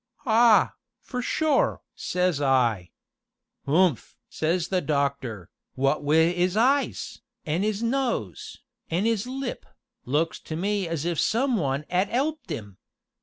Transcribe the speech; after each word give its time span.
'Ah, 0.25 0.73
for 0.99 1.21
sure!' 1.21 1.79
says 1.93 2.41
I. 2.41 2.89
'Humph!' 3.67 4.17
says 4.31 4.69
the 4.69 4.81
doctor, 4.81 5.51
'what 5.75 6.03
wi' 6.03 6.33
'is 6.33 6.57
eyes, 6.57 7.21
an' 7.45 7.63
'is 7.63 7.83
nose, 7.83 8.61
an' 8.89 9.05
'is 9.05 9.27
lip, 9.27 9.63
looks 10.05 10.39
to 10.39 10.55
me 10.55 10.87
as 10.87 11.05
if 11.05 11.19
some 11.19 11.55
one 11.55 11.85
'ad 11.91 12.09
'elped 12.09 12.49
'im.' 12.49 12.77